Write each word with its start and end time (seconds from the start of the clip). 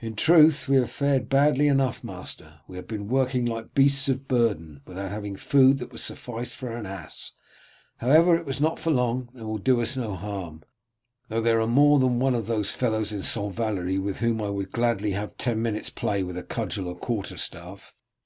"In 0.00 0.16
truth 0.16 0.66
we 0.66 0.76
have 0.76 0.90
fared 0.90 1.28
badly 1.28 1.68
enough, 1.68 2.02
master; 2.02 2.60
we 2.66 2.76
have 2.76 2.88
been 2.88 3.06
working 3.06 3.44
like 3.44 3.74
beasts 3.74 4.08
of 4.08 4.26
burden, 4.26 4.80
without 4.86 5.10
having 5.10 5.36
food 5.36 5.78
that 5.78 5.92
would 5.92 6.00
suffice 6.00 6.54
for 6.54 6.74
an 6.74 6.86
ass. 6.86 7.32
However, 7.98 8.34
it 8.34 8.46
was 8.46 8.62
not 8.62 8.78
for 8.78 8.90
long, 8.90 9.28
and 9.34 9.46
will 9.46 9.58
do 9.58 9.82
us 9.82 9.94
no 9.94 10.14
harm, 10.14 10.62
though 11.28 11.42
there 11.42 11.60
are 11.60 11.66
more 11.66 11.98
than 11.98 12.18
one 12.18 12.34
of 12.34 12.46
those 12.46 12.70
fellows 12.70 13.12
at 13.12 13.24
St. 13.24 13.52
Valery 13.52 13.98
with 13.98 14.20
whom 14.20 14.40
I 14.40 14.48
would 14.48 14.72
gladly 14.72 15.10
have 15.10 15.36
ten 15.36 15.60
minutes 15.60 15.90
play 15.90 16.22
with 16.22 16.48
cudgel 16.48 16.88
or 16.88 16.96
quarter 16.96 17.36
staff. 17.36 17.92